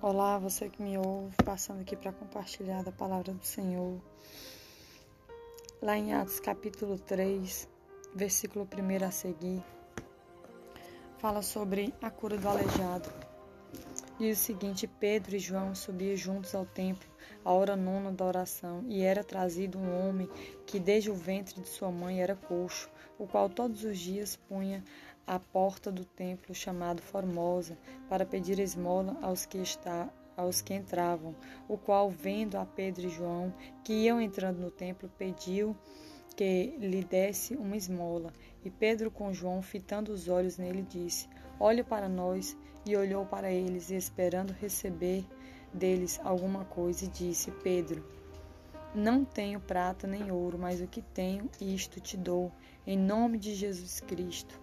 Olá, 0.00 0.38
você 0.38 0.68
que 0.68 0.80
me 0.80 0.96
ouve, 0.96 1.34
passando 1.44 1.80
aqui 1.80 1.96
para 1.96 2.12
compartilhar 2.12 2.84
da 2.84 2.92
palavra 2.92 3.34
do 3.34 3.44
Senhor. 3.44 4.00
Lá 5.82 5.98
em 5.98 6.14
Atos 6.14 6.38
capítulo 6.38 6.96
3, 7.00 7.68
versículo 8.14 8.64
1 8.64 9.04
a 9.04 9.10
seguir, 9.10 9.60
fala 11.18 11.42
sobre 11.42 11.92
a 12.00 12.12
cura 12.12 12.36
do 12.36 12.48
aleijado. 12.48 13.27
Diz 14.18 14.40
o 14.40 14.42
seguinte: 14.42 14.88
Pedro 14.88 15.36
e 15.36 15.38
João 15.38 15.76
subiam 15.76 16.16
juntos 16.16 16.52
ao 16.52 16.66
templo, 16.66 17.08
à 17.44 17.52
hora 17.52 17.76
nona 17.76 18.10
da 18.10 18.24
oração, 18.24 18.84
e 18.88 19.02
era 19.02 19.22
trazido 19.22 19.78
um 19.78 20.08
homem 20.08 20.28
que 20.66 20.80
desde 20.80 21.08
o 21.08 21.14
ventre 21.14 21.60
de 21.60 21.68
sua 21.68 21.92
mãe 21.92 22.20
era 22.20 22.34
coxo, 22.34 22.90
o 23.16 23.28
qual 23.28 23.48
todos 23.48 23.84
os 23.84 23.96
dias 23.96 24.34
punha 24.34 24.82
à 25.24 25.38
porta 25.38 25.92
do 25.92 26.04
templo 26.04 26.52
chamado 26.52 27.00
Formosa, 27.00 27.78
para 28.08 28.26
pedir 28.26 28.58
esmola 28.58 29.16
aos 29.22 29.46
que 29.46 29.58
está, 29.58 30.12
aos 30.36 30.60
que 30.60 30.74
entravam, 30.74 31.36
o 31.68 31.78
qual, 31.78 32.10
vendo 32.10 32.56
a 32.56 32.66
Pedro 32.66 33.06
e 33.06 33.10
João, 33.10 33.54
que 33.84 33.92
iam 33.92 34.20
entrando 34.20 34.58
no 34.58 34.70
templo, 34.70 35.08
pediu 35.16 35.76
que 36.38 36.76
lhe 36.78 37.02
desse 37.02 37.56
uma 37.56 37.76
esmola. 37.76 38.32
E 38.64 38.70
Pedro, 38.70 39.10
com 39.10 39.32
João, 39.32 39.60
fitando 39.60 40.12
os 40.12 40.28
olhos 40.28 40.56
nele, 40.56 40.82
disse: 40.88 41.28
Olhe 41.58 41.82
para 41.82 42.08
nós. 42.08 42.56
E 42.86 42.96
olhou 42.96 43.26
para 43.26 43.50
eles, 43.50 43.90
esperando 43.90 44.52
receber 44.52 45.24
deles 45.74 46.20
alguma 46.22 46.64
coisa, 46.64 47.04
e 47.04 47.08
disse: 47.08 47.50
Pedro, 47.50 48.06
não 48.94 49.24
tenho 49.24 49.58
prata 49.58 50.06
nem 50.06 50.30
ouro, 50.30 50.56
mas 50.56 50.80
o 50.80 50.86
que 50.86 51.02
tenho, 51.02 51.50
isto 51.60 52.00
te 52.00 52.16
dou, 52.16 52.52
em 52.86 52.96
nome 52.96 53.36
de 53.36 53.52
Jesus 53.52 54.00
Cristo 54.00 54.58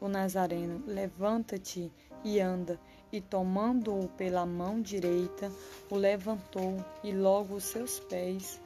o 0.00 0.08
Nazareno, 0.08 0.82
levanta-te 0.86 1.92
e 2.24 2.40
anda. 2.40 2.80
E 3.12 3.20
tomando-o 3.20 4.08
pela 4.08 4.46
mão 4.46 4.80
direita, 4.80 5.52
o 5.90 5.96
levantou, 5.96 6.76
e 7.04 7.12
logo 7.12 7.56
os 7.56 7.64
seus 7.64 8.00
pés 8.00 8.60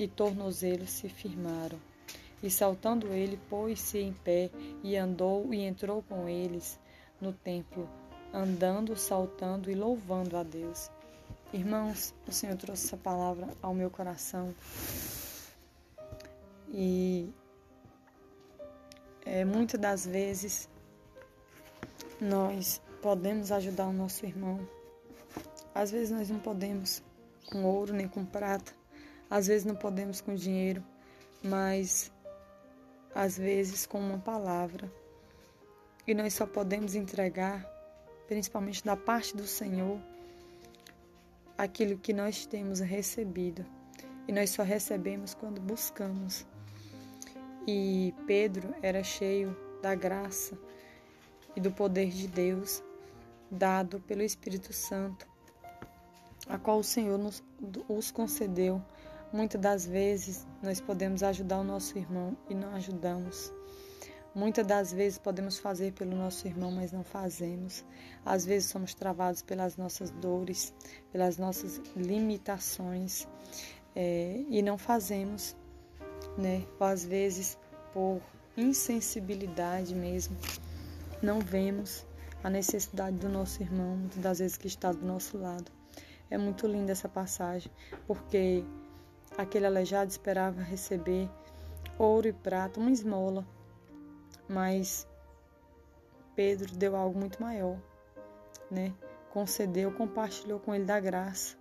e 0.00 0.08
tornozelos 0.08 0.88
se 0.88 1.10
firmaram. 1.10 1.78
E 2.42 2.50
saltando 2.50 3.08
ele, 3.08 3.38
pôs-se 3.50 3.98
em 3.98 4.14
pé, 4.14 4.50
e 4.82 4.96
andou 4.96 5.52
e 5.52 5.60
entrou 5.60 6.02
com 6.02 6.26
eles 6.26 6.80
no 7.20 7.34
templo, 7.34 7.86
andando, 8.32 8.96
saltando 8.96 9.70
e 9.70 9.74
louvando 9.74 10.38
a 10.38 10.42
Deus. 10.42 10.90
Irmãos, 11.52 12.14
o 12.26 12.32
Senhor 12.32 12.56
trouxe 12.56 12.86
essa 12.86 12.96
palavra 12.96 13.48
ao 13.60 13.74
meu 13.74 13.90
coração. 13.90 14.54
E 16.70 17.30
é, 19.26 19.44
muitas 19.44 19.78
das 19.78 20.06
vezes 20.06 20.66
nós 22.18 22.80
podemos 23.02 23.52
ajudar 23.52 23.86
o 23.86 23.92
nosso 23.92 24.24
irmão. 24.24 24.66
Às 25.74 25.90
vezes 25.90 26.10
nós 26.10 26.30
não 26.30 26.38
podemos 26.38 27.02
com 27.50 27.64
ouro 27.64 27.92
nem 27.92 28.08
com 28.08 28.24
prata, 28.24 28.79
às 29.30 29.46
vezes 29.46 29.64
não 29.64 29.76
podemos 29.76 30.20
com 30.20 30.34
dinheiro, 30.34 30.84
mas 31.42 32.12
às 33.14 33.38
vezes 33.38 33.86
com 33.86 33.98
uma 34.00 34.18
palavra. 34.18 34.92
E 36.06 36.12
nós 36.12 36.34
só 36.34 36.46
podemos 36.46 36.94
entregar, 36.96 37.64
principalmente 38.26 38.84
da 38.84 38.96
parte 38.96 39.36
do 39.36 39.46
Senhor, 39.46 40.00
aquilo 41.56 41.98
que 41.98 42.12
nós 42.12 42.44
temos 42.46 42.80
recebido. 42.80 43.64
E 44.26 44.32
nós 44.32 44.50
só 44.50 44.62
recebemos 44.62 45.34
quando 45.34 45.60
buscamos. 45.60 46.46
E 47.66 48.14
Pedro 48.26 48.74
era 48.82 49.04
cheio 49.04 49.56
da 49.80 49.94
graça 49.94 50.58
e 51.54 51.60
do 51.60 51.70
poder 51.70 52.10
de 52.10 52.26
Deus 52.26 52.82
dado 53.50 54.00
pelo 54.00 54.22
Espírito 54.22 54.72
Santo, 54.72 55.26
a 56.48 56.56
qual 56.58 56.78
o 56.78 56.84
Senhor 56.84 57.18
nos, 57.18 57.42
os 57.88 58.10
concedeu. 58.10 58.80
Muitas 59.32 59.60
das 59.60 59.86
vezes 59.86 60.46
nós 60.62 60.80
podemos 60.80 61.22
ajudar 61.22 61.58
o 61.58 61.64
nosso 61.64 61.96
irmão 61.96 62.36
e 62.48 62.54
não 62.54 62.74
ajudamos. 62.74 63.52
Muitas 64.34 64.66
das 64.66 64.92
vezes 64.92 65.18
podemos 65.18 65.58
fazer 65.58 65.92
pelo 65.92 66.16
nosso 66.16 66.46
irmão, 66.46 66.70
mas 66.70 66.92
não 66.92 67.02
fazemos. 67.02 67.84
Às 68.24 68.44
vezes 68.44 68.70
somos 68.70 68.94
travados 68.94 69.42
pelas 69.42 69.76
nossas 69.76 70.10
dores, 70.10 70.72
pelas 71.12 71.36
nossas 71.36 71.80
limitações 71.96 73.26
é, 73.96 74.44
e 74.48 74.62
não 74.62 74.78
fazemos 74.78 75.56
né? 76.36 76.64
Ou 76.78 76.86
às 76.86 77.04
vezes 77.04 77.58
por 77.92 78.20
insensibilidade 78.56 79.94
mesmo, 79.94 80.36
não 81.22 81.40
vemos 81.40 82.06
a 82.42 82.50
necessidade 82.50 83.16
do 83.16 83.28
nosso 83.28 83.62
irmão, 83.62 83.96
muitas 83.96 84.18
das 84.18 84.38
vezes 84.38 84.56
que 84.56 84.66
está 84.66 84.92
do 84.92 85.04
nosso 85.04 85.36
lado. 85.36 85.70
É 86.30 86.38
muito 86.38 86.66
linda 86.66 86.92
essa 86.92 87.08
passagem, 87.08 87.70
porque 88.06 88.64
aquele 89.40 89.66
aleijado 89.66 90.10
esperava 90.10 90.60
receber 90.62 91.28
ouro 91.98 92.28
e 92.28 92.32
prata, 92.32 92.80
uma 92.80 92.90
esmola, 92.90 93.46
mas 94.48 95.06
Pedro 96.34 96.74
deu 96.74 96.96
algo 96.96 97.18
muito 97.18 97.40
maior, 97.42 97.76
né? 98.70 98.94
Concedeu, 99.30 99.92
compartilhou 99.92 100.58
com 100.58 100.74
ele 100.74 100.84
da 100.84 100.98
graça 100.98 101.56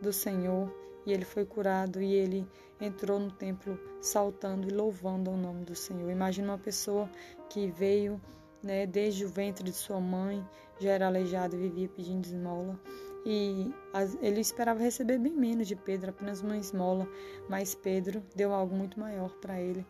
do 0.00 0.12
Senhor 0.12 0.74
e 1.06 1.12
ele 1.12 1.24
foi 1.24 1.44
curado 1.44 2.00
e 2.00 2.12
ele 2.12 2.48
entrou 2.80 3.20
no 3.20 3.30
templo 3.30 3.78
saltando 4.00 4.68
e 4.68 4.72
louvando 4.72 5.30
o 5.30 5.36
nome 5.36 5.64
do 5.64 5.74
Senhor. 5.74 6.10
Imagina 6.10 6.52
uma 6.52 6.58
pessoa 6.58 7.08
que 7.48 7.68
veio 7.68 8.20
né, 8.62 8.86
desde 8.86 9.24
o 9.24 9.28
ventre 9.28 9.62
de 9.62 9.72
sua 9.72 10.00
mãe, 10.00 10.44
já 10.80 10.90
era 10.92 11.06
aleijado 11.06 11.54
e 11.54 11.58
vivia 11.58 11.88
pedindo 11.88 12.26
esmola. 12.26 12.78
E 13.24 13.72
ele 14.20 14.40
esperava 14.40 14.80
receber 14.80 15.18
bem 15.18 15.32
menos 15.32 15.66
de 15.66 15.74
Pedro, 15.74 16.10
apenas 16.10 16.42
uma 16.42 16.58
esmola, 16.58 17.08
mas 17.48 17.74
Pedro 17.74 18.22
deu 18.34 18.52
algo 18.52 18.76
muito 18.76 19.00
maior 19.00 19.30
para 19.40 19.58
ele. 19.58 19.86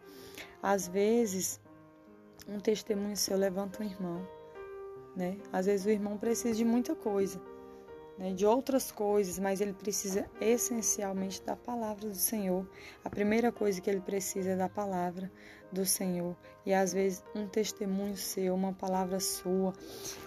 Às 0.62 0.86
vezes, 0.86 1.60
um 2.48 2.60
testemunho 2.60 3.16
seu 3.16 3.36
levanta 3.36 3.82
um 3.82 3.86
irmão, 3.86 4.26
né? 5.16 5.36
Às 5.52 5.66
vezes 5.66 5.84
o 5.84 5.90
irmão 5.90 6.16
precisa 6.16 6.54
de 6.54 6.64
muita 6.64 6.94
coisa, 6.94 7.40
né, 8.18 8.32
de 8.32 8.46
outras 8.46 8.92
coisas, 8.92 9.38
mas 9.38 9.60
ele 9.60 9.72
precisa 9.72 10.28
essencialmente 10.40 11.42
da 11.42 11.56
palavra 11.56 12.08
do 12.08 12.16
Senhor. 12.16 12.66
A 13.04 13.10
primeira 13.10 13.50
coisa 13.50 13.80
que 13.80 13.90
ele 13.90 14.00
precisa 14.00 14.50
é 14.50 14.56
da 14.56 14.68
palavra 14.68 15.30
do 15.72 15.84
Senhor. 15.84 16.36
E 16.64 16.72
às 16.72 16.92
vezes 16.92 17.24
um 17.34 17.46
testemunho 17.46 18.16
seu, 18.16 18.54
uma 18.54 18.72
palavra 18.72 19.20
sua. 19.20 19.72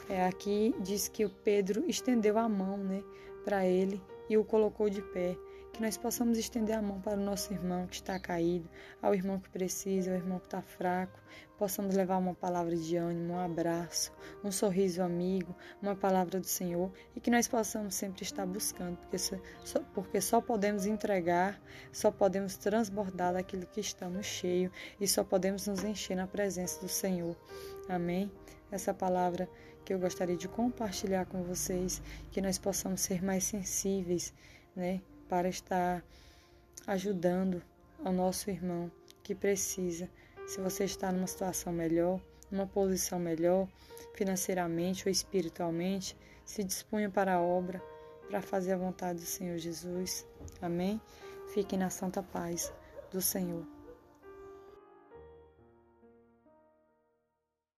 É, 0.10 0.26
aqui 0.26 0.76
diz 0.80 1.08
que 1.08 1.26
o 1.26 1.30
Pedro 1.30 1.84
estendeu 1.88 2.38
a 2.38 2.48
mão 2.48 2.78
né, 2.78 3.04
para 3.44 3.66
ele 3.66 4.02
e 4.30 4.38
o 4.38 4.44
colocou 4.44 4.90
de 4.90 5.02
pé 5.02 5.38
que 5.78 5.84
nós 5.84 5.96
possamos 5.96 6.40
estender 6.40 6.76
a 6.76 6.82
mão 6.82 7.00
para 7.00 7.14
o 7.14 7.24
nosso 7.24 7.54
irmão 7.54 7.86
que 7.86 7.94
está 7.94 8.20
caído, 8.20 8.68
ao 9.00 9.14
irmão 9.14 9.40
que 9.40 9.48
precisa, 9.48 10.10
ao 10.10 10.18
irmão 10.18 10.40
que 10.40 10.48
está 10.48 10.60
fraco, 10.60 11.20
possamos 11.56 11.94
levar 11.94 12.18
uma 12.18 12.34
palavra 12.34 12.76
de 12.76 12.96
ânimo, 12.96 13.34
um 13.34 13.40
abraço, 13.40 14.12
um 14.44 14.52
sorriso 14.52 15.04
amigo, 15.04 15.56
uma 15.80 15.96
palavra 15.96 16.40
do 16.40 16.48
Senhor 16.48 16.92
e 17.16 17.20
que 17.20 17.30
nós 17.30 17.48
possamos 17.48 17.94
sempre 17.94 18.24
estar 18.24 18.44
buscando, 18.48 18.98
porque 18.98 19.20
só, 19.20 19.38
porque 19.94 20.20
só 20.20 20.42
podemos 20.42 20.88
entregar, 20.88 21.62
só 21.92 22.10
podemos 22.10 22.58
transbordar 22.58 23.34
daquilo 23.34 23.68
que 23.68 23.80
estamos 23.80 24.26
cheio 24.26 24.72
e 25.00 25.08
só 25.08 25.24
podemos 25.24 25.68
nos 25.68 25.84
encher 25.84 26.18
na 26.18 26.26
presença 26.26 26.82
do 26.82 26.90
Senhor. 26.90 27.38
Amém? 27.88 28.32
Essa 28.72 28.96
palavra 28.96 29.48
que 29.86 29.94
eu 29.94 30.00
gostaria 30.00 30.36
de 30.36 30.48
compartilhar 30.48 31.28
com 31.28 31.44
vocês, 31.44 32.02
que 32.32 32.42
nós 32.42 32.58
possamos 32.58 33.02
ser 33.02 33.24
mais 33.24 33.44
sensíveis, 33.44 34.34
né? 34.76 35.02
Para 35.28 35.50
estar 35.50 36.04
ajudando 36.86 37.62
ao 38.04 38.14
nosso 38.14 38.50
irmão 38.50 38.92
que 39.24 39.36
precisa. 39.36 40.10
Se 40.48 40.60
você 40.62 40.86
está 40.86 41.12
numa 41.12 41.28
situação 41.28 41.74
melhor, 41.74 42.20
numa 42.50 42.66
posição 42.66 43.20
melhor, 43.20 43.68
financeiramente 44.14 45.08
ou 45.08 45.12
espiritualmente, 45.12 46.18
se 46.46 46.64
disponha 46.64 47.10
para 47.10 47.36
a 47.36 47.42
obra, 47.42 47.84
para 48.30 48.42
fazer 48.42 48.74
a 48.74 48.78
vontade 48.78 49.20
do 49.20 49.26
Senhor 49.26 49.58
Jesus. 49.58 50.26
Amém? 50.62 51.02
Fiquem 51.54 51.78
na 51.78 51.90
santa 51.90 52.24
paz 52.24 52.72
do 53.12 53.22
Senhor. 53.22 53.77